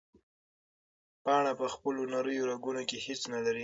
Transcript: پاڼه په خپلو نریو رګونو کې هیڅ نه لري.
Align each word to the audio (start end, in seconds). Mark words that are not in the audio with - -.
پاڼه 1.23 1.51
په 1.59 1.65
خپلو 1.73 2.01
نریو 2.13 2.49
رګونو 2.51 2.81
کې 2.89 2.97
هیڅ 3.05 3.21
نه 3.33 3.39
لري. 3.45 3.59